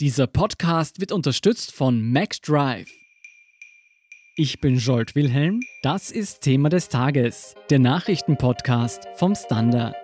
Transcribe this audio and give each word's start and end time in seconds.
Dieser 0.00 0.28
Podcast 0.28 1.00
wird 1.00 1.10
unterstützt 1.10 1.72
von 1.72 2.12
MacDrive. 2.12 2.88
Ich 4.36 4.60
bin 4.60 4.76
Jolt 4.76 5.16
Wilhelm, 5.16 5.58
das 5.82 6.12
ist 6.12 6.42
Thema 6.42 6.68
des 6.68 6.88
Tages, 6.88 7.56
der 7.68 7.80
Nachrichtenpodcast 7.80 9.08
vom 9.16 9.34
Standard. 9.34 9.96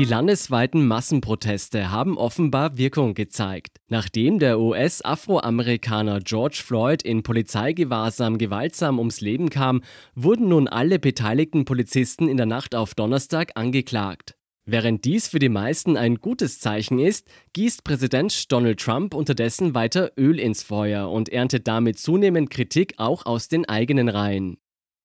Die 0.00 0.06
landesweiten 0.06 0.88
Massenproteste 0.88 1.90
haben 1.90 2.16
offenbar 2.16 2.78
Wirkung 2.78 3.12
gezeigt. 3.12 3.76
Nachdem 3.88 4.38
der 4.38 4.58
US-Afroamerikaner 4.58 6.20
George 6.20 6.62
Floyd 6.64 7.02
in 7.02 7.22
Polizeigewahrsam 7.22 8.38
gewaltsam 8.38 8.98
ums 8.98 9.20
Leben 9.20 9.50
kam, 9.50 9.82
wurden 10.14 10.48
nun 10.48 10.68
alle 10.68 10.98
beteiligten 10.98 11.66
Polizisten 11.66 12.30
in 12.30 12.38
der 12.38 12.46
Nacht 12.46 12.74
auf 12.74 12.94
Donnerstag 12.94 13.50
angeklagt. 13.56 14.36
Während 14.64 15.04
dies 15.04 15.28
für 15.28 15.38
die 15.38 15.50
meisten 15.50 15.98
ein 15.98 16.14
gutes 16.14 16.60
Zeichen 16.60 16.98
ist, 16.98 17.28
gießt 17.52 17.84
Präsident 17.84 18.50
Donald 18.50 18.80
Trump 18.80 19.12
unterdessen 19.12 19.74
weiter 19.74 20.12
Öl 20.16 20.40
ins 20.40 20.62
Feuer 20.62 21.10
und 21.10 21.28
erntet 21.28 21.68
damit 21.68 21.98
zunehmend 21.98 22.48
Kritik 22.48 22.94
auch 22.96 23.26
aus 23.26 23.48
den 23.48 23.68
eigenen 23.68 24.08
Reihen. 24.08 24.56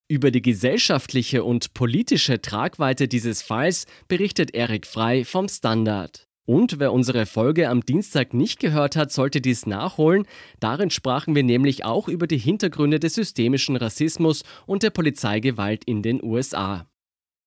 Über 0.07 0.29
die 0.29 0.43
gesellschaftliche 0.43 1.43
und 1.43 1.73
politische 1.73 2.39
Tragweite 2.39 3.07
dieses 3.07 3.41
Falls 3.41 3.87
berichtet 4.07 4.53
Erik 4.53 4.85
Frei 4.85 5.25
vom 5.25 5.47
Standard. 5.47 6.27
Und 6.45 6.77
wer 6.77 6.93
unsere 6.93 7.25
Folge 7.25 7.69
am 7.69 7.81
Dienstag 7.81 8.35
nicht 8.35 8.59
gehört 8.59 8.95
hat, 8.95 9.11
sollte 9.11 9.41
dies 9.41 9.65
nachholen. 9.65 10.27
Darin 10.59 10.91
sprachen 10.91 11.33
wir 11.33 11.41
nämlich 11.41 11.85
auch 11.85 12.07
über 12.07 12.27
die 12.27 12.37
Hintergründe 12.37 12.99
des 12.99 13.15
systemischen 13.15 13.77
Rassismus 13.77 14.43
und 14.67 14.83
der 14.83 14.91
Polizeigewalt 14.91 15.83
in 15.85 16.03
den 16.03 16.21
USA. 16.21 16.87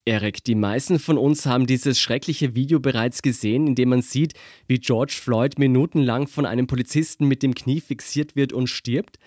Erik, 0.05 0.43
die 0.43 0.57
meisten 0.57 0.99
von 0.99 1.17
uns 1.17 1.47
haben 1.47 1.69
dieses 1.69 2.01
schreckliche 2.01 2.57
Video 2.57 2.81
bereits 2.81 3.23
gesehen, 3.23 3.69
in 3.69 3.77
dem 3.77 3.91
man 3.91 4.03
sieht, 4.03 4.33
wie 4.67 4.81
George 4.81 5.17
Floyd 5.23 5.61
minutenlang 5.61 6.27
von 6.27 6.45
einem 6.45 6.67
Polizisten 6.67 7.29
mit 7.29 7.45
dem 7.45 7.55
Knie 7.55 7.81
fixiert 7.81 8.35
wird 8.35 8.53
und 8.53 8.67
stirbt. 8.67 9.19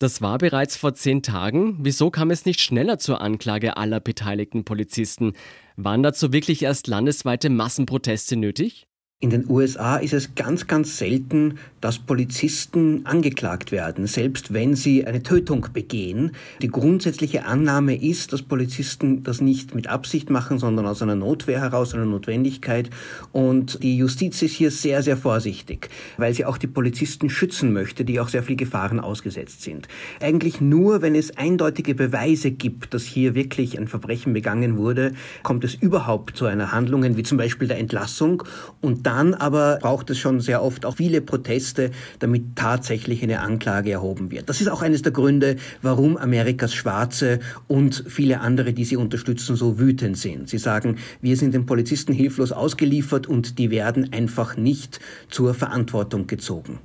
Das 0.00 0.22
war 0.22 0.38
bereits 0.38 0.78
vor 0.78 0.94
zehn 0.94 1.22
Tagen. 1.22 1.76
Wieso 1.80 2.10
kam 2.10 2.30
es 2.30 2.46
nicht 2.46 2.62
schneller 2.62 2.98
zur 2.98 3.20
Anklage 3.20 3.76
aller 3.76 4.00
beteiligten 4.00 4.64
Polizisten? 4.64 5.34
Waren 5.76 6.02
dazu 6.02 6.32
wirklich 6.32 6.62
erst 6.62 6.86
landesweite 6.86 7.50
Massenproteste 7.50 8.36
nötig? 8.36 8.88
In 9.22 9.28
den 9.28 9.50
USA 9.50 9.96
ist 9.96 10.14
es 10.14 10.34
ganz, 10.34 10.66
ganz 10.66 10.96
selten, 10.96 11.58
dass 11.82 11.98
Polizisten 11.98 13.04
angeklagt 13.04 13.70
werden, 13.70 14.06
selbst 14.06 14.54
wenn 14.54 14.76
sie 14.76 15.06
eine 15.06 15.22
Tötung 15.22 15.66
begehen. 15.74 16.32
Die 16.62 16.68
grundsätzliche 16.68 17.44
Annahme 17.44 18.02
ist, 18.02 18.32
dass 18.32 18.40
Polizisten 18.40 19.22
das 19.22 19.42
nicht 19.42 19.74
mit 19.74 19.88
Absicht 19.88 20.30
machen, 20.30 20.58
sondern 20.58 20.86
aus 20.86 21.02
einer 21.02 21.16
Notwehr 21.16 21.60
heraus, 21.60 21.92
einer 21.92 22.06
Notwendigkeit. 22.06 22.88
Und 23.30 23.82
die 23.82 23.98
Justiz 23.98 24.40
ist 24.40 24.54
hier 24.54 24.70
sehr, 24.70 25.02
sehr 25.02 25.18
vorsichtig, 25.18 25.90
weil 26.16 26.32
sie 26.32 26.46
auch 26.46 26.56
die 26.56 26.66
Polizisten 26.66 27.28
schützen 27.28 27.74
möchte, 27.74 28.06
die 28.06 28.20
auch 28.20 28.30
sehr 28.30 28.42
viel 28.42 28.56
Gefahren 28.56 29.00
ausgesetzt 29.00 29.60
sind. 29.60 29.86
Eigentlich 30.20 30.62
nur, 30.62 31.02
wenn 31.02 31.14
es 31.14 31.36
eindeutige 31.36 31.94
Beweise 31.94 32.52
gibt, 32.52 32.94
dass 32.94 33.02
hier 33.02 33.34
wirklich 33.34 33.78
ein 33.78 33.86
Verbrechen 33.86 34.32
begangen 34.32 34.78
wurde, 34.78 35.12
kommt 35.42 35.64
es 35.64 35.74
überhaupt 35.74 36.38
zu 36.38 36.46
einer 36.46 36.72
Handlung, 36.72 37.18
wie 37.18 37.22
zum 37.22 37.36
Beispiel 37.36 37.68
der 37.68 37.78
Entlassung 37.78 38.44
und 38.80 39.09
dann 39.10 39.34
aber 39.34 39.78
braucht 39.80 40.08
es 40.10 40.18
schon 40.18 40.38
sehr 40.40 40.62
oft 40.62 40.86
auch 40.86 40.96
viele 40.96 41.20
Proteste, 41.20 41.90
damit 42.20 42.54
tatsächlich 42.54 43.24
eine 43.24 43.40
Anklage 43.40 43.90
erhoben 43.90 44.30
wird. 44.30 44.48
Das 44.48 44.60
ist 44.60 44.68
auch 44.68 44.82
eines 44.82 45.02
der 45.02 45.10
Gründe, 45.10 45.56
warum 45.82 46.16
Amerikas 46.16 46.72
Schwarze 46.72 47.40
und 47.66 48.04
viele 48.06 48.38
andere, 48.38 48.72
die 48.72 48.84
sie 48.84 48.96
unterstützen, 48.96 49.56
so 49.56 49.80
wütend 49.80 50.16
sind. 50.16 50.48
Sie 50.48 50.58
sagen, 50.58 50.98
wir 51.20 51.36
sind 51.36 51.54
den 51.54 51.66
Polizisten 51.66 52.12
hilflos 52.12 52.52
ausgeliefert 52.52 53.26
und 53.26 53.58
die 53.58 53.70
werden 53.70 54.12
einfach 54.12 54.56
nicht 54.56 55.00
zur 55.28 55.54
Verantwortung 55.54 56.28
gezogen. 56.28 56.78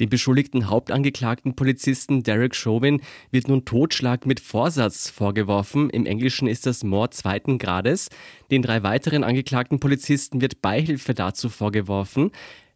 Dem 0.00 0.08
beschuldigten 0.08 0.68
Hauptangeklagten 0.68 1.54
Polizisten 1.54 2.22
Derek 2.22 2.54
Chauvin 2.54 3.02
wird 3.30 3.48
nun 3.48 3.64
Totschlag 3.64 4.26
mit 4.26 4.40
Vorsatz 4.40 5.10
vorgeworfen. 5.10 5.90
Im 5.90 6.06
Englischen 6.06 6.48
ist 6.48 6.66
das 6.66 6.82
Mord 6.82 7.12
zweiten 7.14 7.58
Grades. 7.58 8.08
Den 8.50 8.62
drei 8.62 8.82
weiteren 8.82 9.22
angeklagten 9.22 9.80
Polizisten 9.80 10.40
wird 10.40 10.62
Beihilfe 10.62 11.14
dazu 11.14 11.48
vorgeworfen. 11.48 12.30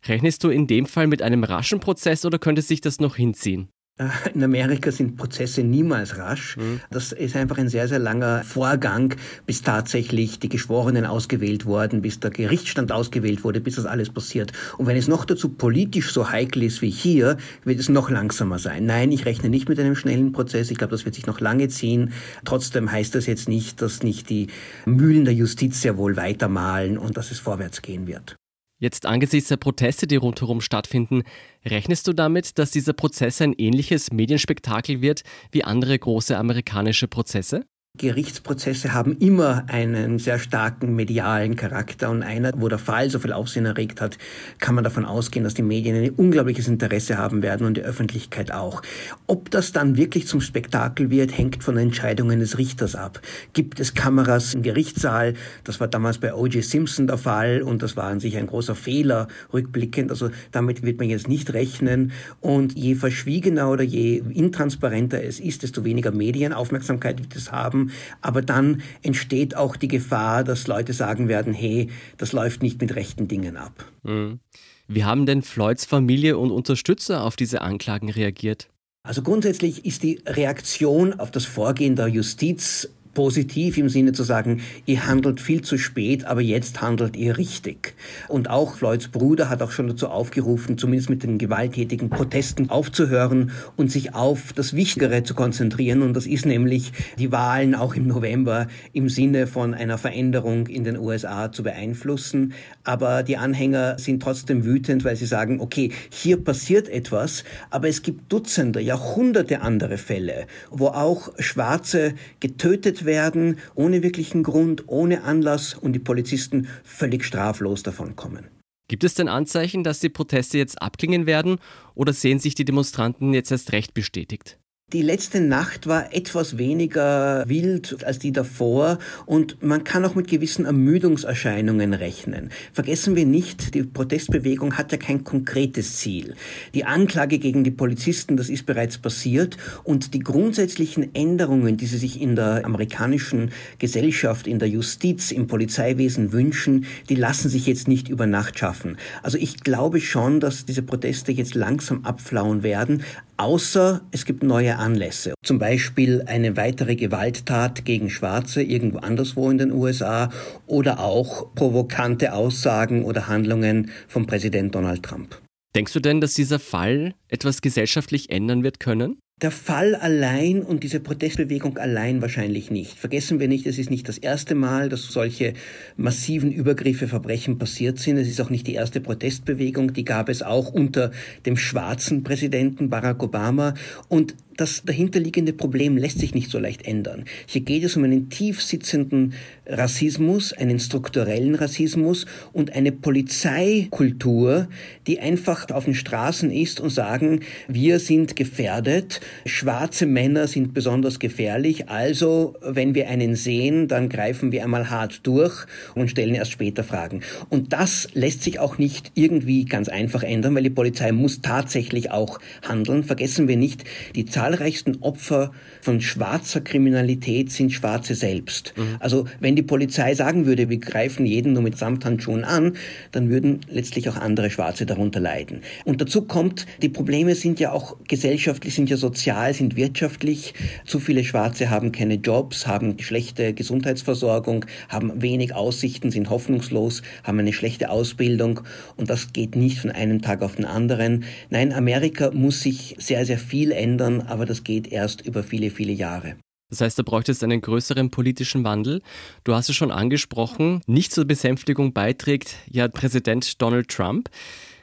Rechnest 0.04 0.44
du 0.44 0.50
in 0.50 0.66
dem 0.66 0.87
Fall 0.87 1.06
mit 1.06 1.22
einem 1.22 1.43
raschen 1.43 1.81
Prozess 1.81 2.25
oder 2.25 2.38
könnte 2.38 2.62
sich 2.62 2.81
das 2.81 3.00
noch 3.00 3.16
hinziehen? 3.16 3.71
Äh, 3.99 4.09
in 4.34 4.45
Amerika 4.45 4.93
sind 4.93 5.17
Prozesse 5.17 5.62
niemals 5.62 6.19
rasch. 6.19 6.57
Mhm. 6.57 6.81
Das 6.91 7.12
ist 7.12 7.34
einfach 7.34 7.59
ein 7.59 7.69
sehr, 7.69 7.89
sehr 7.89 7.99
langer 7.99 8.43
Vorgang, 8.45 9.15
bis 9.47 9.62
tatsächlich 9.62 10.39
die 10.39 10.49
Geschworenen 10.49 11.07
ausgewählt 11.07 11.65
wurden, 11.65 12.03
bis 12.03 12.21
der 12.21 12.31
Gerichtsstand 12.31 12.93
ausgewählt 12.93 13.43
wurde, 13.43 13.61
bis 13.61 13.77
das 13.77 13.87
alles 13.87 14.11
passiert. 14.11 14.53
Und 14.77 14.87
wenn 14.87 14.97
es 14.97 15.09
noch 15.09 15.25
dazu 15.25 15.49
politisch 15.49 16.12
so 16.12 16.31
heikel 16.31 16.62
ist 16.62 16.83
wie 16.83 16.91
hier, 16.91 17.39
wird 17.65 17.81
es 17.81 17.89
noch 17.89 18.11
langsamer 18.11 18.59
sein. 18.59 18.84
Nein, 18.84 19.12
ich 19.12 19.25
rechne 19.25 19.49
nicht 19.49 19.69
mit 19.69 19.81
einem 19.81 19.97
schnellen 19.97 20.33
Prozess. 20.33 20.71
Ich 20.71 20.78
glaube, 20.78 20.91
das 20.91 21.05
wird 21.05 21.15
sich 21.15 21.27
noch 21.27 21.41
lange 21.41 21.69
ziehen. 21.69 22.13
Trotzdem 22.45 22.93
heißt 22.93 23.15
das 23.15 23.27
jetzt 23.27 23.49
nicht, 23.49 23.81
dass 23.81 24.03
nicht 24.03 24.28
die 24.28 24.49
Mühlen 24.84 25.25
der 25.25 25.34
Justiz 25.34 25.81
sehr 25.81 25.97
wohl 25.97 26.17
weitermahlen 26.17 26.99
und 26.99 27.17
dass 27.17 27.31
es 27.31 27.39
vorwärts 27.39 27.81
gehen 27.81 28.07
wird. 28.07 28.37
Jetzt 28.78 29.06
angesichts 29.06 29.48
der 29.48 29.56
Proteste, 29.56 30.06
die 30.06 30.16
rundherum 30.16 30.60
stattfinden, 30.60 31.22
rechnest 31.64 32.06
du 32.09 32.12
damit, 32.12 32.59
dass 32.59 32.70
dieser 32.70 32.92
Prozess 32.92 33.41
ein 33.41 33.54
ähnliches 33.54 34.12
Medienspektakel 34.12 35.00
wird 35.00 35.22
wie 35.50 35.64
andere 35.64 35.98
große 35.98 36.37
amerikanische 36.37 37.09
Prozesse? 37.09 37.65
Gerichtsprozesse 37.97 38.93
haben 38.93 39.17
immer 39.19 39.65
einen 39.69 40.19
sehr 40.19 40.39
starken 40.39 40.95
medialen 40.95 41.57
Charakter 41.57 42.11
und 42.11 42.23
einer, 42.23 42.53
wo 42.57 42.69
der 42.69 42.79
Fall 42.79 43.11
so 43.11 43.19
viel 43.19 43.33
Aufsehen 43.33 43.67
erregt 43.67 44.01
hat, 44.01 44.19
kann 44.59 44.75
man 44.75 44.84
davon 44.84 45.05
ausgehen, 45.05 45.45
dass 45.45 45.55
die 45.55 45.62
Medien 45.62 45.97
ein 45.97 46.11
unglaubliches 46.11 46.69
Interesse 46.69 47.19
haben 47.19 47.43
werden 47.43 47.67
und 47.67 47.77
die 47.77 47.83
Öffentlichkeit 47.83 48.53
auch. 48.53 48.83
Ob 49.27 49.51
das 49.51 49.73
dann 49.73 49.97
wirklich 49.97 50.27
zum 50.27 50.41
Spektakel 50.41 51.11
wird, 51.11 51.37
hängt 51.37 51.65
von 51.65 51.77
Entscheidungen 51.77 52.41
des 52.41 52.59
Richters 52.59 52.95
ab. 52.95 53.21
Gibt 53.53 53.81
es 53.81 53.95
Kameras 53.95 54.55
im 54.55 54.63
Gerichtssaal? 54.63 55.34
Das 55.65 55.81
war 55.81 55.89
damals 55.89 56.19
bei 56.19 56.34
O.J. 56.34 56.63
Simpson 56.63 57.07
der 57.07 57.19
Fall 57.19 57.63
und 57.63 57.83
das 57.83 57.97
war 57.97 58.05
an 58.05 58.21
sich 58.21 58.37
ein 58.37 58.47
großer 58.47 58.75
Fehler 58.75 59.28
rückblickend. 59.53 60.11
Also 60.11 60.31
damit 60.53 60.83
wird 60.83 60.99
man 60.99 61.09
jetzt 61.09 61.28
nicht 61.28 61.53
rechnen. 61.53 62.13
Und 62.41 62.77
je 62.77 62.95
verschwiegener 62.95 63.71
oder 63.71 63.83
je 63.83 64.23
intransparenter 64.33 65.23
es 65.23 65.41
ist, 65.41 65.63
desto 65.63 65.84
weniger 65.84 66.13
Medienaufmerksamkeit 66.13 67.19
wird 67.21 67.34
es 67.34 67.53
haben 67.53 67.85
aber 68.20 68.42
dann 68.42 68.82
entsteht 69.02 69.56
auch 69.56 69.76
die 69.76 69.88
Gefahr, 69.88 70.44
dass 70.44 70.66
Leute 70.66 70.92
sagen 70.92 71.28
werden, 71.28 71.52
hey, 71.52 71.91
das 72.16 72.32
läuft 72.32 72.62
nicht 72.62 72.80
mit 72.80 72.94
rechten 72.94 73.28
Dingen 73.28 73.56
ab. 73.56 73.84
Mhm. 74.02 74.41
Wie 74.88 75.04
haben 75.04 75.26
denn 75.26 75.42
Floyds 75.42 75.84
Familie 75.84 76.38
und 76.38 76.50
Unterstützer 76.50 77.24
auf 77.24 77.36
diese 77.36 77.60
Anklagen 77.60 78.08
reagiert? 78.08 78.69
Also 79.02 79.22
grundsätzlich 79.22 79.84
ist 79.84 80.02
die 80.02 80.20
Reaktion 80.26 81.14
auf 81.20 81.30
das 81.30 81.44
Vorgehen 81.44 81.94
der 81.94 82.08
Justiz 82.08 82.88
positiv 83.16 83.78
im 83.78 83.88
Sinne 83.88 84.12
zu 84.12 84.25
sagen, 84.25 84.60
ihr 84.84 85.06
handelt 85.06 85.41
viel 85.41 85.62
zu 85.62 85.78
spät, 85.78 86.27
aber 86.27 86.43
jetzt 86.43 86.82
handelt 86.82 87.16
ihr 87.16 87.38
richtig. 87.38 87.94
Und 88.28 88.50
auch 88.50 88.77
Floyds 88.77 89.09
Bruder 89.09 89.49
hat 89.49 89.62
auch 89.62 89.71
schon 89.71 89.88
dazu 89.88 90.09
aufgerufen, 90.09 90.77
zumindest 90.77 91.09
mit 91.09 91.22
den 91.22 91.38
gewalttätigen 91.38 92.10
Protesten 92.10 92.69
aufzuhören 92.69 93.53
und 93.75 93.91
sich 93.91 94.15
auf 94.15 94.53
das 94.53 94.77
Wichtigere 94.77 95.22
zu 95.22 95.32
konzentrieren. 95.32 96.03
Und 96.03 96.12
das 96.12 96.27
ist 96.27 96.44
nämlich 96.44 96.93
die 97.19 97.32
Wahlen 97.32 97.75
auch 97.75 97.94
im 97.94 98.06
November 98.06 98.66
im 98.93 99.09
Sinne 99.09 99.47
von 99.47 99.72
einer 99.72 99.97
Veränderung 99.97 100.66
in 100.66 100.84
den 100.84 100.98
USA 100.98 101.50
zu 101.50 101.62
beeinflussen. 101.62 102.53
Aber 102.84 103.22
die 103.22 103.38
Anhänger 103.38 103.98
sind 103.98 104.22
trotzdem 104.22 104.66
wütend, 104.66 105.04
weil 105.04 105.16
sie 105.16 105.25
sagen, 105.25 105.59
okay, 105.62 105.91
hier 106.10 106.37
passiert 106.37 106.91
etwas, 106.91 107.44
aber 107.71 107.88
es 107.88 108.03
gibt 108.03 108.31
Dutzende, 108.31 108.81
Jahrhunderte 108.81 109.62
andere 109.62 109.97
Fälle, 109.97 110.47
wo 110.71 110.88
auch 110.88 111.31
Schwarze 111.38 112.12
getötet 112.41 113.06
werden, 113.06 113.59
ohne 113.75 114.03
wirklichen 114.03 114.43
Grund, 114.43 114.84
ohne 114.87 115.22
Anlass 115.22 115.75
und 115.75 115.93
die 115.93 115.99
Polizisten 116.00 116.69
völlig 116.84 117.25
straflos 117.25 117.83
davonkommen. 117.83 118.48
Gibt 118.89 119.03
es 119.04 119.15
denn 119.15 119.28
Anzeichen, 119.28 119.83
dass 119.83 120.01
die 120.01 120.09
Proteste 120.09 120.59
jetzt 120.59 120.80
abklingen 120.80 121.27
werden 121.27 121.59
oder 121.95 122.13
sehen 122.13 122.39
sich 122.39 122.54
die 122.54 122.65
Demonstranten 122.65 123.34
jetzt 123.34 123.51
erst 123.51 123.72
recht 123.72 123.95
bestätigt? 123.95 124.59
Die 124.92 125.03
letzte 125.03 125.41
Nacht 125.41 125.88
war 125.88 126.15
etwas 126.15 126.59
weniger 126.59 127.42
wild 127.48 128.04
als 128.04 128.21
die 128.21 128.30
davor 128.30 129.00
und 129.27 129.60
man 129.60 129.83
kann 129.83 130.04
auch 130.04 130.15
mit 130.15 130.28
gewissen 130.28 130.65
Ermüdungserscheinungen 130.65 131.92
rechnen. 131.92 132.50
Vergessen 132.72 133.16
wir 133.16 133.27
nicht, 133.27 133.74
die 133.74 133.83
Protestbewegung 133.83 134.78
hat 134.78 134.92
ja 134.92 134.98
kein 134.98 135.24
konkretes 135.24 135.97
Ziel. 135.97 136.36
Die 136.72 136.84
Anklage 136.84 137.41
gegen 137.41 137.65
die 137.65 137.72
Polizisten, 137.72 138.36
das 138.36 138.48
ist 138.48 138.65
bereits 138.65 138.98
passiert 138.98 139.56
und 139.83 140.15
die 140.15 140.21
grundsätzlichen 140.21 141.12
Änderungen, 141.16 141.77
die 141.77 141.86
sie 141.86 141.98
sich 141.98 142.21
in 142.21 142.36
der 142.36 142.65
amerikanischen 142.65 143.50
Gesellschaft, 143.80 144.47
in 144.47 144.60
der 144.60 144.68
Justiz, 144.68 145.32
im 145.32 145.48
Polizeiwesen 145.48 146.30
wünschen, 146.30 146.84
die 147.09 147.16
lassen 147.16 147.48
sich 147.48 147.66
jetzt 147.66 147.89
nicht 147.89 148.09
über 148.09 148.27
Nacht 148.27 148.56
schaffen. 148.60 148.98
Also 149.24 149.36
ich 149.36 149.65
glaube 149.65 150.00
schon, 150.00 150.39
dass 150.39 150.65
diese 150.65 150.82
Proteste 150.82 151.32
jetzt 151.32 151.56
langsam 151.56 152.04
abflauen 152.04 152.62
werden, 152.62 153.03
außer 153.36 154.03
es 154.10 154.24
gibt 154.24 154.42
neue 154.42 154.77
Anlässe. 154.77 155.34
Zum 155.44 155.59
Beispiel 155.59 156.22
eine 156.27 156.56
weitere 156.56 156.97
Gewalttat 156.97 157.84
gegen 157.84 158.10
Schwarze 158.10 158.62
irgendwo 158.62 158.98
anderswo 158.98 159.50
in 159.50 159.59
den 159.59 159.72
USA 159.72 160.30
oder 160.66 161.00
auch 161.00 161.54
provokante 161.54 162.33
Aussagen 162.33 163.04
oder 163.04 163.28
Handlungen 163.28 163.91
vom 164.09 164.27
Präsident 164.27 164.74
Donald 164.74 165.03
Trump. 165.03 165.41
Denkst 165.74 165.92
du 165.92 166.00
denn, 166.00 166.21
dass 166.21 166.34
dieser 166.34 166.59
Fall 166.59 167.15
etwas 167.28 167.60
gesellschaftlich 167.60 168.30
ändern 168.30 168.62
wird 168.62 168.80
können? 168.80 169.18
Der 169.42 169.50
Fall 169.50 169.94
allein 169.94 170.62
und 170.62 170.83
diese 170.83 170.98
Protestbewegung 170.98 171.77
allein 171.77 172.22
wahrscheinlich 172.22 172.71
nicht. 172.71 172.98
Vergessen 172.98 173.38
wir 173.38 173.48
nicht, 173.48 173.66
es 173.66 173.77
ist 173.77 173.91
nicht 173.91 174.09
das 174.09 174.16
erste 174.16 174.54
Mal, 174.54 174.88
dass 174.88 175.03
solche 175.09 175.53
massiven 175.98 176.50
Übergriffe, 176.50 177.06
Verbrechen 177.06 177.59
passiert 177.59 177.98
sind. 177.98 178.16
Es 178.16 178.28
ist 178.28 178.41
auch 178.41 178.48
nicht 178.48 178.66
die 178.66 178.72
erste 178.72 179.03
Protestbewegung. 179.03 179.92
Die 179.92 180.06
gab 180.06 180.30
es 180.30 180.41
auch 180.41 180.72
unter 180.72 181.10
dem 181.44 181.59
schwarzen 181.59 182.22
Präsidenten 182.22 182.88
Barack 182.88 183.22
Obama. 183.22 183.74
Und 184.09 184.36
das 184.56 184.82
dahinterliegende 184.84 185.53
Problem 185.53 185.97
lässt 185.97 186.18
sich 186.18 186.34
nicht 186.34 186.50
so 186.50 186.58
leicht 186.58 186.86
ändern. 186.86 187.24
Hier 187.47 187.60
geht 187.60 187.84
es 187.84 187.97
um 187.97 188.04
einen 188.04 188.30
tief 188.30 188.62
sitzenden 188.62 189.34
Rassismus, 189.66 190.53
einen 190.53 190.78
strukturellen 190.78 191.54
Rassismus 191.54 192.26
und 192.53 192.74
eine 192.74 192.92
Polizeikultur, 192.92 194.68
die 195.06 195.20
einfach 195.20 195.70
auf 195.70 195.84
den 195.84 195.94
Straßen 195.94 196.50
ist 196.50 196.80
und 196.80 196.91
sagen, 196.91 197.41
wir 197.68 197.98
sind 197.98 198.36
gefährdet, 198.36 199.20
schwarze 199.44 200.06
Männer 200.06 200.47
sind 200.47 200.72
besonders 200.74 201.18
gefährlich, 201.18 201.88
also 201.88 202.56
wenn 202.62 202.94
wir 202.94 203.08
einen 203.08 203.34
sehen, 203.34 203.88
dann 203.88 204.08
greifen 204.08 204.53
wir 204.53 204.62
einmal 204.62 204.91
hart 204.91 205.20
durch 205.26 205.66
und 205.94 206.10
stellen 206.10 206.34
erst 206.34 206.53
später 206.53 206.84
Fragen. 206.84 207.20
Und 207.48 207.72
das 207.72 208.08
lässt 208.14 208.42
sich 208.42 208.58
auch 208.58 208.78
nicht 208.78 209.12
irgendwie 209.14 209.64
ganz 209.64 209.88
einfach 209.88 210.22
ändern, 210.22 210.54
weil 210.54 210.62
die 210.62 210.70
Polizei 210.70 211.12
muss 211.12 211.41
tatsächlich 211.42 212.10
auch 212.10 212.38
handeln. 212.62 213.04
Vergessen 213.04 213.48
wir 213.48 213.56
nicht, 213.56 213.84
die 214.14 214.24
Zahl 214.24 214.46
zahlreichsten 214.47 214.98
Opfer 215.01 215.51
von 215.81 216.01
schwarzer 216.01 216.60
Kriminalität 216.60 217.51
sind 217.51 217.72
Schwarze 217.72 218.15
selbst. 218.15 218.75
Mhm. 218.77 218.97
Also 219.01 219.27
wenn 219.41 219.57
die 219.57 219.63
Polizei 219.63 220.15
sagen 220.15 220.47
würde, 220.47 220.69
wir 220.69 220.78
greifen 220.78 221.27
jeden 221.27 221.53
nur 221.53 221.63
mit 221.63 221.77
Samthandschuhen 221.77 222.45
an, 222.45 222.75
dann 223.10 223.28
würden 223.28 223.60
letztlich 223.69 224.09
auch 224.09 224.16
andere 224.16 224.51
Schwarze 224.51 224.87
darunter 224.87 225.19
leiden. 225.19 225.63
Und 225.84 226.01
dazu 226.01 226.22
kommt, 226.22 226.66
die 226.81 226.89
Probleme 226.89 227.34
sind 227.34 227.59
ja 227.59 227.72
auch 227.72 227.97
gesellschaftlich, 228.07 228.75
sind 228.75 228.89
ja 228.89 228.97
sozial, 228.97 229.53
sind 229.53 229.75
wirtschaftlich. 229.75 230.54
Zu 230.84 231.01
viele 231.01 231.25
Schwarze 231.25 231.69
haben 231.69 231.91
keine 231.91 232.15
Jobs, 232.15 232.69
haben 232.69 233.01
schlechte 233.01 233.53
Gesundheitsversorgung, 233.53 234.65
haben 234.89 235.22
wenig 235.22 235.57
Aussichten, 235.57 236.13
sind 236.13 236.31
hoffnungslos, 236.31 237.03
haben 237.25 237.41
eine 237.41 237.53
schlechte 237.53 237.91
Ausbildung 237.91 238.60
und 238.97 239.10
das 239.10 239.33
geht 239.33 239.57
nicht 239.57 239.81
von 239.81 239.91
einem 239.91 240.22
Tag 240.22 240.42
auf 240.42 240.54
den 240.54 240.66
anderen. 240.66 241.25
Nein, 241.51 241.72
Amerika 241.72 242.31
muss 242.31 242.63
sich 242.63 242.95
sehr, 242.99 243.27
sehr 243.27 243.39
viel 243.39 243.72
ändern, 243.72 244.21
aber 244.36 244.44
das 244.44 244.65
geht 244.65 244.86
erst 244.92 245.22
über 245.27 245.42
viele, 245.42 245.71
viele 245.71 245.92
Jahre. 245.92 246.36
Das 246.68 246.83
heißt, 246.83 246.98
da 246.98 247.03
bräuchte 247.03 247.33
es 247.33 247.42
einen 247.42 247.62
größeren 247.62 248.10
politischen 248.10 248.65
Wandel. 248.65 249.00
Du 249.44 249.54
hast 249.54 249.71
es 249.71 249.77
schon 249.77 249.91
angesprochen, 249.91 250.83
nicht 250.86 251.12
zur 251.12 251.24
Besänftigung 251.24 251.94
beiträgt 251.94 252.56
ja 252.68 252.86
Präsident 252.88 253.62
Donald 253.62 253.88
Trump. 253.88 254.28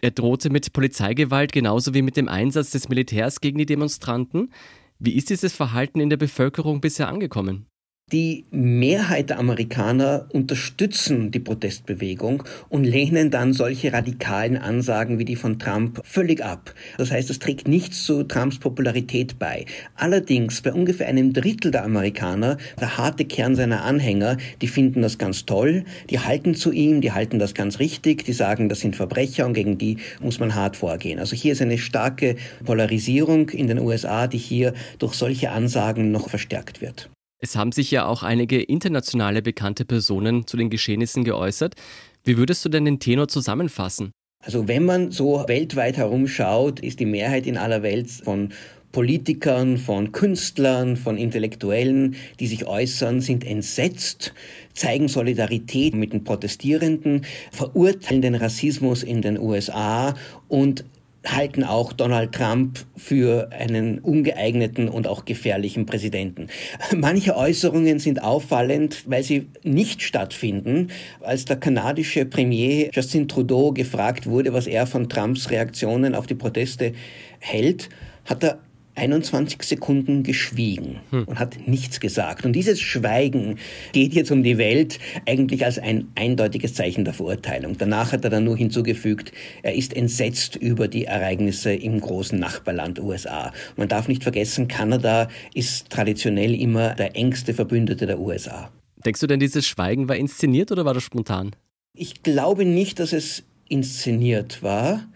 Er 0.01 0.09
drohte 0.09 0.49
mit 0.49 0.73
Polizeigewalt 0.73 1.51
genauso 1.51 1.93
wie 1.93 2.01
mit 2.01 2.17
dem 2.17 2.29
Einsatz 2.29 2.71
des 2.71 2.89
Militärs 2.89 3.41
gegen 3.41 3.59
die 3.59 3.67
Demonstranten. 3.67 4.51
Wie 4.97 5.13
ist 5.13 5.29
dieses 5.29 5.53
Verhalten 5.53 5.99
in 5.99 6.09
der 6.09 6.17
Bevölkerung 6.17 6.81
bisher 6.81 7.09
angekommen? 7.09 7.67
Die 8.13 8.45
Mehrheit 8.51 9.31
der 9.31 9.39
Amerikaner 9.39 10.27
unterstützen 10.31 11.31
die 11.31 11.39
Protestbewegung 11.39 12.43
und 12.69 12.83
lehnen 12.83 13.31
dann 13.31 13.53
solche 13.53 13.91
radikalen 13.91 14.55
Ansagen 14.55 15.17
wie 15.17 15.25
die 15.25 15.35
von 15.35 15.57
Trump 15.57 15.99
völlig 16.03 16.45
ab. 16.45 16.75
Das 16.99 17.09
heißt, 17.09 17.31
es 17.31 17.39
trägt 17.39 17.67
nichts 17.67 18.05
zu 18.05 18.21
Trumps 18.21 18.59
Popularität 18.59 19.39
bei. 19.39 19.65
Allerdings 19.95 20.61
bei 20.61 20.71
ungefähr 20.71 21.07
einem 21.07 21.33
Drittel 21.33 21.71
der 21.71 21.85
Amerikaner, 21.85 22.57
der 22.79 22.99
harte 22.99 23.25
Kern 23.25 23.55
seiner 23.55 23.83
Anhänger, 23.83 24.37
die 24.61 24.67
finden 24.67 25.01
das 25.01 25.17
ganz 25.17 25.47
toll, 25.47 25.83
die 26.11 26.19
halten 26.19 26.53
zu 26.53 26.71
ihm, 26.71 27.01
die 27.01 27.13
halten 27.13 27.39
das 27.39 27.55
ganz 27.55 27.79
richtig, 27.79 28.25
die 28.25 28.33
sagen, 28.33 28.69
das 28.69 28.81
sind 28.81 28.95
Verbrecher 28.95 29.47
und 29.47 29.53
gegen 29.53 29.79
die 29.79 29.97
muss 30.21 30.39
man 30.39 30.53
hart 30.53 30.77
vorgehen. 30.77 31.17
Also 31.17 31.35
hier 31.35 31.53
ist 31.53 31.63
eine 31.63 31.79
starke 31.79 32.35
Polarisierung 32.63 33.49
in 33.49 33.65
den 33.65 33.79
USA, 33.79 34.27
die 34.27 34.37
hier 34.37 34.75
durch 34.99 35.15
solche 35.15 35.49
Ansagen 35.49 36.11
noch 36.11 36.29
verstärkt 36.29 36.79
wird. 36.79 37.09
Es 37.43 37.57
haben 37.57 37.73
sich 37.73 37.91
ja 37.91 38.05
auch 38.05 38.23
einige 38.23 38.61
internationale 38.61 39.41
bekannte 39.41 39.83
Personen 39.83 40.47
zu 40.47 40.55
den 40.55 40.69
Geschehnissen 40.69 41.25
geäußert. 41.25 41.75
Wie 42.23 42.37
würdest 42.37 42.63
du 42.63 42.69
denn 42.69 42.85
den 42.85 43.01
Tenor 43.01 43.27
zusammenfassen? 43.27 44.13
Also 44.39 44.69
wenn 44.69 44.85
man 44.85 45.11
so 45.11 45.43
weltweit 45.45 45.97
herumschaut, 45.97 46.79
ist 46.79 47.01
die 47.01 47.05
Mehrheit 47.05 47.45
in 47.45 47.57
aller 47.57 47.83
Welt 47.83 48.09
von 48.09 48.53
Politikern, 48.93 49.77
von 49.77 50.13
Künstlern, 50.13 50.95
von 50.95 51.17
Intellektuellen, 51.17 52.15
die 52.39 52.47
sich 52.47 52.65
äußern, 52.65 53.19
sind 53.19 53.43
entsetzt, 53.43 54.33
zeigen 54.73 55.09
Solidarität 55.09 55.95
mit 55.95 56.13
den 56.13 56.23
Protestierenden, 56.23 57.25
verurteilen 57.51 58.21
den 58.21 58.35
Rassismus 58.35 59.03
in 59.03 59.21
den 59.21 59.37
USA 59.37 60.13
und 60.47 60.85
halten 61.25 61.63
auch 61.63 61.93
Donald 61.93 62.33
Trump 62.33 62.79
für 62.97 63.49
einen 63.51 63.99
ungeeigneten 63.99 64.89
und 64.89 65.07
auch 65.07 65.25
gefährlichen 65.25 65.85
Präsidenten. 65.85 66.47
Manche 66.95 67.35
Äußerungen 67.35 67.99
sind 67.99 68.21
auffallend, 68.21 69.03
weil 69.07 69.23
sie 69.23 69.47
nicht 69.63 70.01
stattfinden. 70.01 70.89
Als 71.21 71.45
der 71.45 71.57
kanadische 71.57 72.25
Premier 72.25 72.89
Justin 72.91 73.27
Trudeau 73.27 73.71
gefragt 73.71 74.27
wurde, 74.27 74.53
was 74.53 74.67
er 74.67 74.85
von 74.87 75.09
Trumps 75.09 75.49
Reaktionen 75.49 76.15
auf 76.15 76.27
die 76.27 76.35
Proteste 76.35 76.93
hält, 77.39 77.89
hat 78.25 78.43
er 78.43 78.59
21 78.95 79.63
Sekunden 79.63 80.23
geschwiegen 80.23 80.99
hm. 81.09 81.23
und 81.25 81.39
hat 81.39 81.67
nichts 81.67 81.99
gesagt. 81.99 82.45
Und 82.45 82.53
dieses 82.53 82.79
Schweigen 82.79 83.57
geht 83.91 84.13
jetzt 84.13 84.31
um 84.31 84.43
die 84.43 84.57
Welt 84.57 84.99
eigentlich 85.25 85.65
als 85.65 85.79
ein 85.79 86.07
eindeutiges 86.15 86.73
Zeichen 86.73 87.05
der 87.05 87.13
Verurteilung. 87.13 87.77
Danach 87.77 88.11
hat 88.11 88.23
er 88.23 88.29
dann 88.29 88.43
nur 88.43 88.57
hinzugefügt, 88.57 89.31
er 89.63 89.73
ist 89.73 89.95
entsetzt 89.95 90.55
über 90.55 90.87
die 90.87 91.05
Ereignisse 91.05 91.73
im 91.73 91.99
großen 91.99 92.39
Nachbarland 92.39 92.99
USA. 92.99 93.51
Man 93.75 93.87
darf 93.87 94.07
nicht 94.07 94.23
vergessen, 94.23 94.67
Kanada 94.67 95.27
ist 95.53 95.89
traditionell 95.89 96.53
immer 96.53 96.93
der 96.93 97.15
engste 97.15 97.53
Verbündete 97.53 98.05
der 98.05 98.19
USA. 98.19 98.69
Denkst 99.05 99.19
du 99.19 99.27
denn, 99.27 99.39
dieses 99.39 99.67
Schweigen 99.67 100.07
war 100.07 100.15
inszeniert 100.15 100.71
oder 100.71 100.85
war 100.85 100.93
das 100.93 101.03
spontan? 101.03 101.51
Ich 101.95 102.23
glaube 102.23 102.65
nicht, 102.65 102.99
dass 102.99 103.13
es 103.13 103.43
inszeniert 103.67 104.63
war, 104.63 105.07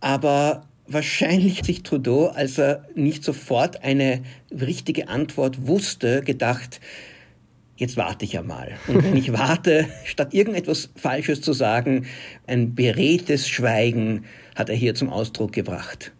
aber 0.00 0.64
wahrscheinlich 0.86 1.64
sich 1.64 1.82
Trudeau, 1.82 2.26
als 2.26 2.58
er 2.58 2.86
nicht 2.94 3.24
sofort 3.24 3.82
eine 3.82 4.22
richtige 4.50 5.08
Antwort 5.08 5.66
wusste, 5.66 6.22
gedacht, 6.22 6.80
jetzt 7.76 7.96
warte 7.96 8.24
ich 8.24 8.32
ja 8.32 8.42
mal. 8.42 8.72
Und 8.86 9.02
wenn 9.02 9.16
ich 9.16 9.32
warte, 9.32 9.88
statt 10.04 10.34
irgendetwas 10.34 10.90
Falsches 10.96 11.40
zu 11.40 11.52
sagen, 11.52 12.06
ein 12.46 12.74
beredtes 12.74 13.48
Schweigen 13.48 14.24
hat 14.54 14.68
er 14.68 14.76
hier 14.76 14.94
zum 14.94 15.08
Ausdruck 15.08 15.52
gebracht. 15.52 16.12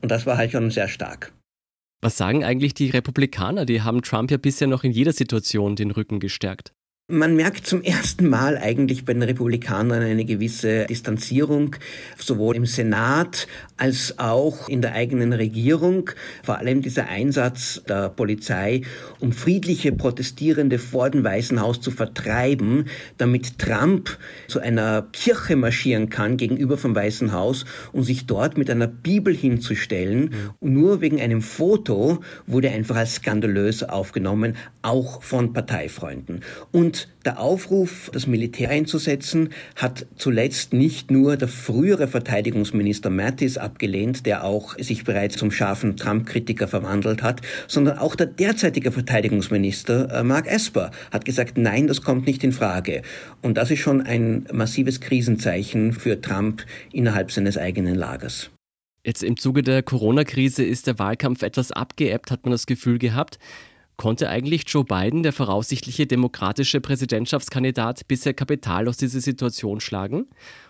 Und 0.00 0.10
das 0.10 0.26
war 0.26 0.36
halt 0.36 0.52
schon 0.52 0.70
sehr 0.70 0.88
stark. 0.88 1.32
Was 2.00 2.16
sagen 2.16 2.44
eigentlich 2.44 2.74
die 2.74 2.90
Republikaner? 2.90 3.64
Die 3.64 3.82
haben 3.82 4.02
Trump 4.02 4.30
ja 4.30 4.36
bisher 4.36 4.68
noch 4.68 4.84
in 4.84 4.92
jeder 4.92 5.12
Situation 5.12 5.74
den 5.74 5.90
Rücken 5.90 6.20
gestärkt. 6.20 6.72
Man 7.10 7.36
merkt 7.36 7.66
zum 7.66 7.80
ersten 7.82 8.28
Mal 8.28 8.58
eigentlich 8.58 9.06
bei 9.06 9.14
den 9.14 9.22
Republikanern 9.22 10.02
eine 10.02 10.26
gewisse 10.26 10.84
Distanzierung, 10.84 11.74
sowohl 12.18 12.54
im 12.54 12.66
Senat 12.66 13.46
als 13.78 14.18
auch 14.18 14.68
in 14.68 14.82
der 14.82 14.92
eigenen 14.92 15.32
Regierung. 15.32 16.10
Vor 16.42 16.58
allem 16.58 16.82
dieser 16.82 17.08
Einsatz 17.08 17.82
der 17.88 18.10
Polizei, 18.10 18.82
um 19.20 19.32
friedliche 19.32 19.92
Protestierende 19.92 20.78
vor 20.78 21.08
dem 21.08 21.24
Weißen 21.24 21.58
Haus 21.62 21.80
zu 21.80 21.90
vertreiben, 21.90 22.90
damit 23.16 23.58
Trump 23.58 24.18
zu 24.46 24.60
einer 24.60 25.08
Kirche 25.14 25.56
marschieren 25.56 26.10
kann 26.10 26.36
gegenüber 26.36 26.76
vom 26.76 26.94
Weißen 26.94 27.32
Haus 27.32 27.64
und 27.92 28.02
sich 28.02 28.26
dort 28.26 28.58
mit 28.58 28.68
einer 28.68 28.86
Bibel 28.86 29.34
hinzustellen. 29.34 30.34
Und 30.60 30.74
nur 30.74 31.00
wegen 31.00 31.22
einem 31.22 31.40
Foto 31.40 32.20
wurde 32.46 32.68
einfach 32.68 32.96
als 32.96 33.14
skandalös 33.14 33.82
aufgenommen, 33.82 34.56
auch 34.82 35.22
von 35.22 35.54
Parteifreunden. 35.54 36.40
Und 36.70 36.97
der 37.24 37.40
Aufruf, 37.40 38.10
das 38.12 38.26
Militär 38.26 38.70
einzusetzen, 38.70 39.50
hat 39.76 40.06
zuletzt 40.16 40.72
nicht 40.72 41.10
nur 41.10 41.36
der 41.36 41.48
frühere 41.48 42.08
Verteidigungsminister 42.08 43.10
Mattis 43.10 43.58
abgelehnt, 43.58 44.24
der 44.24 44.44
auch 44.44 44.78
sich 44.78 45.04
bereits 45.04 45.36
zum 45.36 45.50
scharfen 45.50 45.96
Trump-Kritiker 45.96 46.68
verwandelt 46.68 47.22
hat, 47.22 47.42
sondern 47.66 47.98
auch 47.98 48.14
der 48.14 48.26
derzeitige 48.26 48.92
Verteidigungsminister 48.92 50.10
äh, 50.10 50.22
Mark 50.22 50.46
Esper 50.46 50.90
hat 51.10 51.24
gesagt, 51.24 51.58
nein, 51.58 51.86
das 51.86 52.02
kommt 52.02 52.26
nicht 52.26 52.42
in 52.44 52.52
Frage. 52.52 53.02
Und 53.42 53.58
das 53.58 53.70
ist 53.70 53.80
schon 53.80 54.00
ein 54.00 54.46
massives 54.52 55.00
Krisenzeichen 55.00 55.92
für 55.92 56.20
Trump 56.20 56.64
innerhalb 56.92 57.30
seines 57.30 57.58
eigenen 57.58 57.94
Lagers. 57.94 58.50
Jetzt 59.04 59.22
im 59.22 59.36
Zuge 59.36 59.62
der 59.62 59.82
Corona-Krise 59.82 60.64
ist 60.64 60.86
der 60.86 60.98
Wahlkampf 60.98 61.42
etwas 61.42 61.72
abgeebbt, 61.72 62.30
hat 62.30 62.44
man 62.44 62.52
das 62.52 62.66
Gefühl 62.66 62.98
gehabt. 62.98 63.38
Konnte 63.98 64.28
eigentlich 64.28 64.62
Joe 64.68 64.84
Biden, 64.84 65.24
der 65.24 65.32
voraussichtliche 65.32 66.06
demokratische 66.06 66.80
Präsidentschaftskandidat, 66.80 68.06
bisher 68.06 68.32
Kapital 68.32 68.86
aus 68.86 68.96
dieser 68.96 69.18
Situation 69.18 69.80
schlagen? 69.80 70.26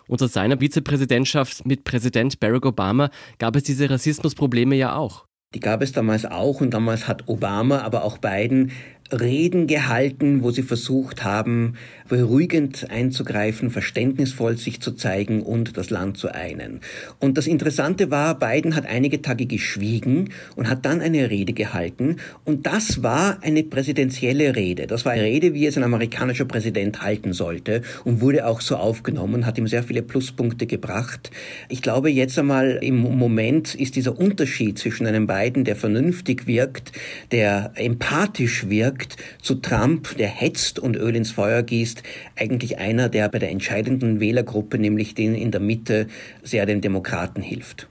Unter 0.07 0.27
seiner 0.27 0.57
Vizepräsidentschaft 0.57 1.63
mit 1.63 1.83
Präsident 1.83 2.39
Barack 2.39 2.65
Obama 2.65 3.11
gab 3.37 3.55
es 3.55 3.61
diese 3.61 3.87
Rassismusprobleme 3.87 4.75
ja 4.75 4.95
auch. 4.95 5.25
Die 5.53 5.59
gab 5.59 5.83
es 5.83 5.91
damals 5.91 6.25
auch 6.25 6.59
und 6.59 6.71
damals 6.71 7.07
hat 7.07 7.27
Obama, 7.27 7.81
aber 7.81 8.03
auch 8.03 8.17
Biden 8.17 8.71
Reden 9.11 9.67
gehalten, 9.67 10.43
wo 10.43 10.51
sie 10.51 10.63
versucht 10.63 11.23
haben, 11.23 11.75
beruhigend 12.07 12.89
einzugreifen, 12.89 13.69
verständnisvoll 13.69 14.57
sich 14.57 14.81
zu 14.81 14.91
zeigen 14.91 15.41
und 15.41 15.77
das 15.77 15.89
Land 15.89 16.17
zu 16.17 16.33
einen. 16.33 16.81
Und 17.19 17.37
das 17.37 17.47
Interessante 17.47 18.11
war, 18.11 18.37
Biden 18.37 18.75
hat 18.75 18.85
einige 18.85 19.21
Tage 19.21 19.45
geschwiegen 19.45 20.29
und 20.55 20.69
hat 20.69 20.85
dann 20.85 21.01
eine 21.01 21.29
Rede 21.29 21.53
gehalten. 21.53 22.17
Und 22.45 22.65
das 22.65 23.03
war 23.03 23.37
eine 23.41 23.63
präsidentielle 23.63 24.55
Rede. 24.55 24.87
Das 24.87 25.05
war 25.05 25.13
eine 25.13 25.23
Rede, 25.23 25.53
wie 25.53 25.65
es 25.65 25.77
ein 25.77 25.83
amerikanischer 25.83 26.45
Präsident 26.45 27.01
halten 27.01 27.33
sollte 27.33 27.81
und 28.03 28.21
wurde 28.21 28.45
auch 28.45 28.61
so 28.61 28.75
aufgenommen, 28.75 29.45
hat 29.45 29.57
ihm 29.57 29.67
sehr 29.67 29.83
viele 29.83 30.01
Pluspunkte 30.01 30.65
gebracht. 30.65 31.31
Ich 31.69 31.81
glaube, 31.81 32.09
jetzt 32.09 32.37
einmal 32.37 32.79
im 32.81 32.97
Moment 32.97 33.75
ist 33.75 33.95
dieser 33.95 34.17
Unterschied 34.17 34.79
zwischen 34.79 35.05
einem 35.05 35.27
Biden, 35.27 35.63
der 35.63 35.75
vernünftig 35.75 36.47
wirkt, 36.47 36.91
der 37.31 37.71
empathisch 37.75 38.69
wirkt, 38.69 38.98
zu 39.41 39.55
Trump, 39.55 40.15
der 40.17 40.27
hetzt 40.27 40.79
und 40.79 40.95
Öl 40.95 41.15
ins 41.15 41.31
Feuer 41.31 41.63
gießt, 41.63 42.03
eigentlich 42.35 42.77
einer, 42.77 43.09
der 43.09 43.29
bei 43.29 43.39
der 43.39 43.51
entscheidenden 43.51 44.19
Wählergruppe, 44.19 44.77
nämlich 44.77 45.15
den 45.15 45.35
in 45.35 45.51
der 45.51 45.61
Mitte, 45.61 46.07
sehr 46.43 46.65
den 46.65 46.81
Demokraten 46.81 47.41
hilft. 47.41 47.87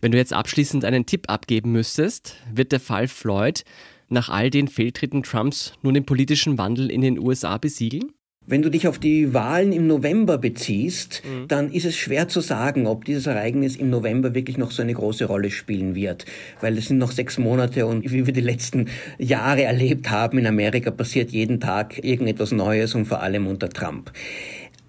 Wenn 0.00 0.12
du 0.12 0.18
jetzt 0.18 0.32
abschließend 0.32 0.84
einen 0.84 1.06
Tipp 1.06 1.30
abgeben 1.30 1.72
müsstest, 1.72 2.36
wird 2.52 2.72
der 2.72 2.80
Fall 2.80 3.06
Floyd 3.08 3.64
nach 4.08 4.28
all 4.28 4.50
den 4.50 4.68
Fehltritten 4.68 5.22
Trumps 5.22 5.72
nun 5.82 5.94
den 5.94 6.04
politischen 6.04 6.58
Wandel 6.58 6.90
in 6.90 7.00
den 7.00 7.18
USA 7.18 7.56
besiegeln? 7.58 8.12
Wenn 8.44 8.62
du 8.62 8.70
dich 8.70 8.88
auf 8.88 8.98
die 8.98 9.32
Wahlen 9.34 9.72
im 9.72 9.86
November 9.86 10.36
beziehst, 10.36 11.22
mhm. 11.24 11.46
dann 11.46 11.70
ist 11.70 11.84
es 11.84 11.96
schwer 11.96 12.26
zu 12.26 12.40
sagen, 12.40 12.88
ob 12.88 13.04
dieses 13.04 13.26
Ereignis 13.26 13.76
im 13.76 13.88
November 13.88 14.34
wirklich 14.34 14.58
noch 14.58 14.72
so 14.72 14.82
eine 14.82 14.94
große 14.94 15.26
Rolle 15.26 15.50
spielen 15.52 15.94
wird. 15.94 16.26
Weil 16.60 16.76
es 16.76 16.88
sind 16.88 16.98
noch 16.98 17.12
sechs 17.12 17.38
Monate 17.38 17.86
und 17.86 18.02
wie 18.12 18.26
wir 18.26 18.32
die 18.32 18.40
letzten 18.40 18.88
Jahre 19.16 19.62
erlebt 19.62 20.10
haben, 20.10 20.38
in 20.38 20.46
Amerika 20.48 20.90
passiert 20.90 21.30
jeden 21.30 21.60
Tag 21.60 22.02
irgendetwas 22.02 22.50
Neues 22.50 22.96
und 22.96 23.04
vor 23.04 23.22
allem 23.22 23.46
unter 23.46 23.68
Trump. 23.68 24.10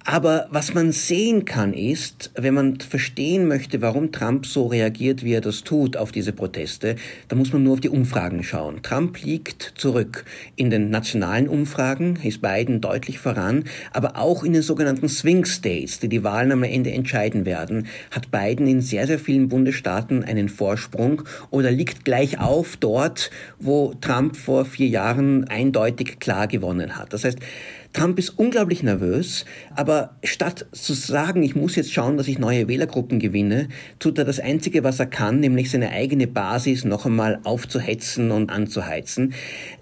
Aber 0.06 0.48
was 0.50 0.74
man 0.74 0.92
sehen 0.92 1.46
kann 1.46 1.74
ist, 1.74 2.32
wenn 2.36 2.54
man 2.54 2.80
verstehen 2.82 3.48
möchte, 3.48 3.82
warum 3.82 4.12
Trump 4.12 4.46
so 4.46 4.68
reagiert, 4.68 5.24
wie 5.24 5.34
er 5.34 5.40
das 5.40 5.64
tut 5.64 5.96
auf 5.96 6.12
diese 6.12 6.34
Proteste, 6.34 6.98
da 7.30 7.38
muss 7.38 7.54
man 7.54 7.64
nur 7.64 7.74
auf 7.74 7.80
die 7.80 7.90
Umfragen 7.90 8.44
schauen. 8.44 8.82
Trump 8.82 9.22
liegt 9.24 9.74
zurück. 9.76 10.26
In 10.58 10.70
den 10.70 10.90
nationalen 10.90 11.48
Umfragen 11.48 12.20
ist 12.22 12.42
Biden 12.42 12.82
deutlich 12.82 13.18
voran, 13.18 13.64
aber 13.94 14.18
auch 14.18 14.44
in 14.44 14.52
den 14.52 14.62
sogenannten 14.62 15.08
Swing 15.08 15.46
States, 15.46 16.00
die 16.00 16.10
die 16.10 16.24
Wahlen 16.24 16.52
am 16.52 16.64
Ende 16.64 16.92
entscheiden 16.92 17.46
werden, 17.46 17.88
hat 18.12 18.30
Biden 18.30 18.68
in 18.68 18.82
sehr, 18.82 19.08
sehr 19.08 19.20
vielen 19.20 19.48
Bundesstaaten 19.48 20.26
einen 20.26 20.50
Vorsprung 20.50 21.22
oder 21.50 21.72
liegt 21.72 22.04
gleich 22.04 22.42
auf 22.42 22.76
dort, 22.76 23.32
wo 23.58 23.94
Trump 24.02 24.36
vor 24.36 24.66
vier 24.66 24.88
Jahren 24.88 25.48
eindeutig 25.48 26.20
klar 26.20 26.48
gewonnen 26.48 26.98
hat. 26.98 27.14
Das 27.14 27.24
heißt, 27.24 27.40
Trump 27.94 28.18
ist 28.18 28.32
unglaublich 28.32 28.82
nervös, 28.82 29.46
aber 29.76 30.16
statt 30.24 30.66
zu 30.72 30.94
sagen, 30.94 31.44
ich 31.44 31.56
muss 31.56 31.76
jetzt 31.76 31.94
schauen, 31.94 32.18
dass 32.18 32.28
ich 32.28 32.40
neue 32.40 32.68
Wählergruppen 32.68 33.20
gewinne, 33.20 33.70
tut 34.00 34.18
er 34.18 34.26
das 34.26 34.40
Einzige, 34.40 34.84
was 34.84 35.00
er 35.00 35.06
kann, 35.06 35.40
nämlich 35.40 35.70
seine 35.70 35.92
eigene 35.92 36.26
Basis 36.26 36.86
noch 36.86 37.06
einmal 37.06 37.40
aufzuhetzen 37.44 38.32
und 38.32 38.50
anzuheizen. 38.50 39.34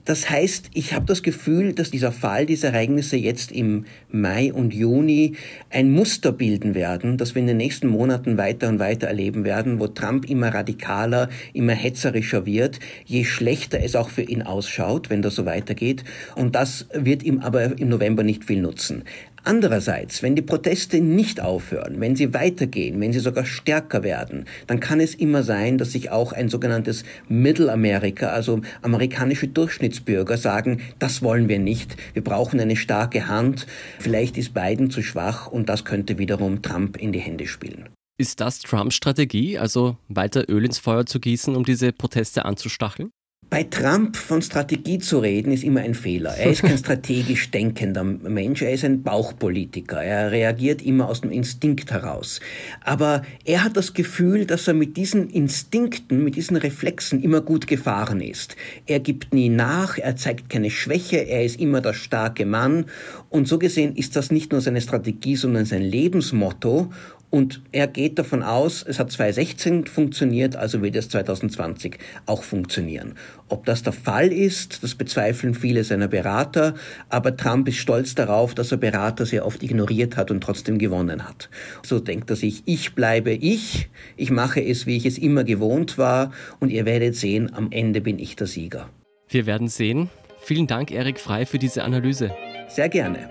Das 0.06 0.30
heißt, 0.30 0.72
ich 0.74 0.94
habe 0.94 1.06
das 1.06 1.22
Gefühl, 1.22 1.74
dass 1.74 1.92
dieser 1.92 2.12
Fall, 2.12 2.46
diese 2.46 2.68
Ereignisse 2.68 3.18
jetzt 3.18 3.52
im 3.52 3.86
Mai 4.10 4.52
und 4.52 4.74
Juni 4.74 5.36
ein 5.70 5.92
Muster 5.92 6.32
bilden 6.32 6.74
werden, 6.74 7.18
das 7.18 7.36
wir 7.36 7.42
in 7.42 7.48
den 7.48 7.58
nächsten 7.58 7.88
Monaten 7.88 8.38
weiter 8.38 8.68
und 8.70 8.80
weiter 8.80 9.08
erleben 9.08 9.44
werden, 9.44 9.80
wo 9.80 9.88
Trump 9.88 10.28
immer 10.30 10.54
radikaler, 10.54 11.30
immer 11.54 11.74
hetzerischer 11.74 12.46
wird, 12.46 12.80
je 13.06 13.26
schlechter 13.26 13.82
es 13.84 13.96
auch 13.96 14.10
für 14.10 14.24
ihn 14.24 14.42
ausschaut, 14.42 15.10
wenn 15.10 15.22
das 15.22 15.36
so 15.36 15.46
weitergeht. 15.46 16.04
Und 16.36 16.56
das 16.56 16.88
wird 16.94 17.24
ihm 17.24 17.40
aber 17.40 17.78
im 17.78 17.90
November 17.90 18.24
nicht 18.24 18.46
viel 18.46 18.62
nutzen. 18.62 19.04
Andererseits, 19.44 20.22
wenn 20.22 20.36
die 20.36 20.44
Proteste 20.44 21.02
nicht 21.02 21.42
aufhören, 21.42 22.00
wenn 22.00 22.16
sie 22.16 22.34
weitergehen, 22.34 23.00
wenn 23.02 23.12
sie 23.12 23.20
sogar 23.20 23.46
stärker 23.46 24.04
werden, 24.04 24.46
dann 24.68 24.80
kann 24.80 25.00
es 25.00 25.16
immer 25.16 25.42
sein, 25.42 25.80
dass 25.80 25.94
sich 25.94 26.12
auch 26.12 26.32
ein 26.32 26.48
sogenanntes 26.48 27.04
Mittelamerika, 27.28 28.28
also 28.28 28.62
amerikanische 28.84 29.48
Durchschnittsbürger 29.48 30.38
sagen, 30.38 30.82
das 31.00 31.24
wollen 31.24 31.50
wir 31.50 31.58
nicht, 31.58 31.98
wir 32.14 32.24
brauchen 32.24 32.60
eine 32.60 32.76
starke 32.76 33.28
Hand, 33.28 33.66
vielleicht 34.00 34.38
ist 34.38 34.54
Biden 34.54 34.92
zu 34.92 35.02
schwach 35.02 35.48
und 35.48 35.70
das 35.70 35.86
könnte 35.86 36.20
wiederum 36.20 36.62
Trump 36.62 36.98
in 36.98 37.12
die 37.12 37.20
Hände 37.20 37.48
spielen. 37.48 37.90
Ist 38.20 38.40
das 38.40 38.60
Trumps 38.60 38.94
Strategie, 38.94 39.58
also 39.58 39.98
weiter 40.08 40.48
Öl 40.48 40.66
ins 40.66 40.78
Feuer 40.78 41.08
zu 41.08 41.20
gießen, 41.20 41.56
um 41.56 41.66
diese 41.66 41.92
Proteste 41.92 42.46
anzustacheln? 42.46 43.10
Bei 43.52 43.64
Trump 43.64 44.16
von 44.16 44.42
Strategie 44.42 45.00
zu 45.00 45.20
reden, 45.20 45.52
ist 45.52 45.66
immer 45.66 45.82
ein 45.82 45.94
Fehler. 45.94 46.30
Er 46.38 46.52
ist 46.52 46.62
kein 46.62 46.78
strategisch 46.78 47.52
denkender 47.52 48.02
Mensch, 48.02 48.62
er 48.62 48.72
ist 48.72 48.86
ein 48.86 49.04
Bauchpolitiker. 49.04 50.02
Er 50.02 50.32
reagiert 50.32 50.82
immer 50.82 51.10
aus 51.10 51.20
dem 51.20 51.32
Instinkt 51.32 51.92
heraus. 51.92 52.40
Aber 52.80 53.24
er 53.44 53.66
hat 53.66 53.76
das 53.76 53.94
Gefühl, 53.94 54.46
dass 54.46 54.70
er 54.70 54.74
mit 54.74 54.96
diesen 54.96 55.30
Instinkten, 55.30 56.24
mit 56.24 56.38
diesen 56.38 56.56
Reflexen 56.56 57.22
immer 57.22 57.42
gut 57.42 57.68
gefahren 57.68 58.22
ist. 58.22 58.56
Er 58.86 59.02
gibt 59.02 59.34
nie 59.34 59.50
nach, 59.50 59.98
er 59.98 60.16
zeigt 60.16 60.50
keine 60.50 60.70
Schwäche, 60.70 61.18
er 61.18 61.44
ist 61.44 61.60
immer 61.60 61.82
der 61.82 61.94
starke 61.94 62.46
Mann. 62.46 62.86
Und 63.28 63.50
so 63.50 63.60
gesehen 63.60 63.98
ist 63.98 64.16
das 64.16 64.32
nicht 64.32 64.54
nur 64.54 64.62
seine 64.62 64.80
Strategie, 64.80 65.36
sondern 65.36 65.66
sein 65.66 65.82
Lebensmotto. 65.82 66.90
Und 67.32 67.62
er 67.72 67.88
geht 67.88 68.20
davon 68.20 68.44
aus, 68.44 68.84
es 68.88 69.00
hat 69.00 69.10
2016 69.10 69.88
funktioniert, 69.88 70.58
also 70.58 70.82
wird 70.82 70.98
es 70.98 71.08
2020 71.10 71.98
auch 72.26 72.44
funktionieren. 72.44 73.16
Ob 73.48 73.66
das 73.66 73.84
der 73.84 73.94
Fall 73.94 74.34
ist, 74.34 74.84
das 74.84 74.96
bezweifeln 74.96 75.56
viele 75.56 75.86
seiner 75.86 76.10
Berater, 76.10 76.76
aber 77.08 77.38
Trump 77.38 77.70
ist 77.70 77.78
stolz 77.78 78.16
darauf, 78.16 78.54
dass 78.54 78.74
er 78.74 78.78
Berater 78.78 79.26
sehr 79.26 79.46
oft 79.46 79.64
ignoriert 79.64 80.18
hat 80.18 80.30
und 80.30 80.42
trotzdem 80.42 80.78
gewonnen 80.78 81.28
hat. 81.28 81.50
So 81.84 82.00
denkt 82.00 82.30
er 82.30 82.36
sich, 82.36 82.64
ich 82.66 82.96
bleibe 82.96 83.32
ich, 83.32 83.90
ich 84.18 84.30
mache 84.30 84.62
es, 84.62 84.86
wie 84.86 84.98
ich 84.98 85.06
es 85.06 85.18
immer 85.18 85.46
gewohnt 85.46 85.98
war 85.98 86.34
und 86.60 86.70
ihr 86.70 86.86
werdet 86.86 87.16
sehen, 87.16 87.54
am 87.54 87.72
Ende 87.72 88.02
bin 88.02 88.20
ich 88.20 88.36
der 88.36 88.48
Sieger. 88.48 88.90
Wir 89.30 89.46
werden 89.46 89.70
sehen. 89.70 90.10
Vielen 90.44 90.68
Dank, 90.68 90.92
Erik 90.92 91.18
Frei, 91.18 91.46
für 91.46 91.60
diese 91.60 91.84
Analyse. 91.86 92.32
Sehr 92.68 92.90
gerne. 92.90 93.30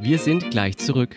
Wir 0.00 0.18
sind 0.18 0.50
gleich 0.50 0.78
zurück. 0.78 1.16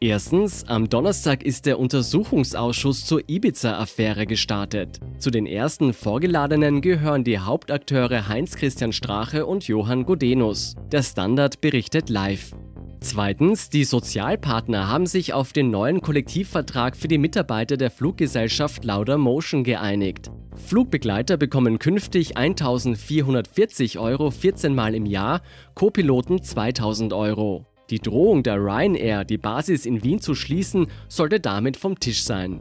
Erstens, 0.00 0.64
am 0.68 0.90
Donnerstag 0.90 1.42
ist 1.42 1.64
der 1.64 1.78
Untersuchungsausschuss 1.78 3.06
zur 3.06 3.22
Ibiza-Affäre 3.30 4.26
gestartet. 4.26 5.00
Zu 5.18 5.30
den 5.30 5.46
ersten 5.46 5.94
Vorgeladenen 5.94 6.82
gehören 6.82 7.24
die 7.24 7.38
Hauptakteure 7.38 8.28
Heinz-Christian 8.28 8.92
Strache 8.92 9.46
und 9.46 9.66
Johann 9.68 10.04
Godenus. 10.04 10.74
Der 10.92 11.02
Standard 11.02 11.62
berichtet 11.62 12.10
live. 12.10 12.54
Zweitens, 13.00 13.70
die 13.70 13.84
Sozialpartner 13.84 14.86
haben 14.86 15.06
sich 15.06 15.32
auf 15.32 15.54
den 15.54 15.70
neuen 15.70 16.02
Kollektivvertrag 16.02 16.94
für 16.94 17.08
die 17.08 17.18
Mitarbeiter 17.18 17.78
der 17.78 17.90
Fluggesellschaft 17.90 18.84
Lauder 18.84 19.16
Motion 19.16 19.64
geeinigt. 19.64 20.30
Flugbegleiter 20.56 21.38
bekommen 21.38 21.78
künftig 21.78 22.36
1440 22.36 23.98
Euro 23.98 24.30
14 24.30 24.74
Mal 24.74 24.94
im 24.94 25.06
Jahr, 25.06 25.40
Co-Piloten 25.74 26.42
2000 26.42 27.14
Euro. 27.14 27.64
Die 27.90 28.00
Drohung 28.00 28.42
der 28.42 28.56
Ryanair, 28.56 29.24
die 29.24 29.38
Basis 29.38 29.86
in 29.86 30.02
Wien 30.02 30.20
zu 30.20 30.34
schließen, 30.34 30.88
sollte 31.08 31.38
damit 31.38 31.76
vom 31.76 32.00
Tisch 32.00 32.24
sein. 32.24 32.60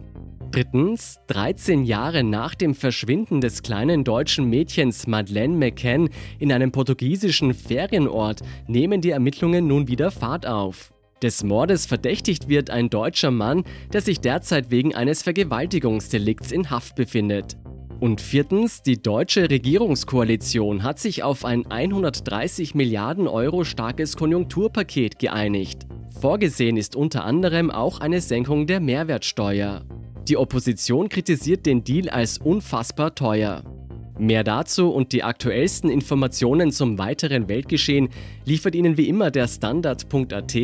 Drittens, 0.51 1.17
13 1.27 1.83
Jahre 1.83 2.23
nach 2.23 2.53
dem 2.53 2.75
Verschwinden 2.75 3.41
des 3.41 3.63
kleinen 3.63 4.03
deutschen 4.03 4.49
Mädchens 4.49 5.07
Madeleine 5.07 5.57
McCann 5.57 6.09
in 6.37 6.51
einem 6.51 6.71
portugiesischen 6.71 7.53
Ferienort 7.53 8.41
nehmen 8.67 9.01
die 9.01 9.09
Ermittlungen 9.09 9.67
nun 9.67 9.87
wieder 9.87 10.11
Fahrt 10.11 10.45
auf. 10.45 10.93
Des 11.23 11.43
Mordes 11.43 11.87
verdächtigt 11.87 12.47
wird 12.47 12.69
ein 12.69 12.91
deutscher 12.91 13.31
Mann, 13.31 13.63
der 13.91 14.01
sich 14.01 14.19
derzeit 14.19 14.69
wegen 14.69 14.93
eines 14.93 15.23
Vergewaltigungsdelikts 15.23 16.51
in 16.51 16.69
Haft 16.69 16.95
befindet. 16.95 17.57
Und 17.99 18.19
viertens, 18.19 18.81
die 18.81 19.01
deutsche 19.01 19.49
Regierungskoalition 19.49 20.83
hat 20.83 20.99
sich 20.99 21.23
auf 21.23 21.45
ein 21.45 21.65
130 21.65 22.75
Milliarden 22.75 23.27
Euro 23.27 23.63
starkes 23.63 24.17
Konjunkturpaket 24.17 25.17
geeinigt. 25.17 25.87
Vorgesehen 26.19 26.75
ist 26.75 26.95
unter 26.95 27.23
anderem 27.23 27.71
auch 27.71 28.01
eine 28.01 28.19
Senkung 28.19 28.67
der 28.67 28.81
Mehrwertsteuer. 28.81 29.85
Die 30.27 30.37
Opposition 30.37 31.07
kritisiert 31.07 31.65
den 31.65 31.83
Deal 31.83 32.09
als 32.09 32.37
unfassbar 32.37 33.15
teuer. 33.15 33.63
Mehr 34.17 34.43
dazu 34.43 34.91
und 34.91 35.11
die 35.11 35.23
aktuellsten 35.23 35.89
Informationen 35.89 36.71
zum 36.71 36.97
weiteren 36.97 37.49
Weltgeschehen 37.49 38.09
liefert 38.45 38.73
Ihnen 38.73 38.97
wie 38.97 39.09
immer 39.09 39.29
der 39.29 39.47
Standard.at. 39.47 40.55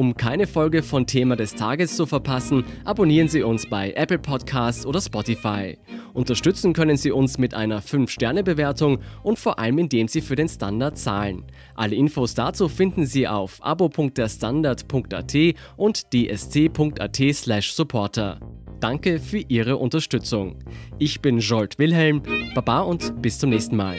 Um 0.00 0.16
keine 0.16 0.46
Folge 0.46 0.82
von 0.82 1.06
Thema 1.06 1.36
des 1.36 1.54
Tages 1.54 1.94
zu 1.94 2.06
verpassen, 2.06 2.64
abonnieren 2.86 3.28
Sie 3.28 3.42
uns 3.42 3.68
bei 3.68 3.92
Apple 3.92 4.18
Podcasts 4.18 4.86
oder 4.86 4.98
Spotify. 4.98 5.76
Unterstützen 6.14 6.72
können 6.72 6.96
Sie 6.96 7.10
uns 7.10 7.36
mit 7.36 7.52
einer 7.52 7.82
5-Sterne-Bewertung 7.82 9.00
und 9.22 9.38
vor 9.38 9.58
allem 9.58 9.76
indem 9.76 10.08
Sie 10.08 10.22
für 10.22 10.36
den 10.36 10.48
Standard 10.48 10.96
zahlen. 10.96 11.44
Alle 11.74 11.96
Infos 11.96 12.34
dazu 12.34 12.70
finden 12.70 13.04
Sie 13.04 13.28
auf 13.28 13.58
abo.derstandard.at 13.60 15.36
und 15.76 16.14
dsc.at/supporter. 16.14 18.40
Danke 18.80 19.18
für 19.18 19.40
Ihre 19.48 19.76
Unterstützung. 19.76 20.56
Ich 20.98 21.20
bin 21.20 21.40
Jolt 21.40 21.78
Wilhelm, 21.78 22.22
Baba 22.54 22.80
und 22.80 23.20
bis 23.20 23.38
zum 23.38 23.50
nächsten 23.50 23.76
Mal. 23.76 23.98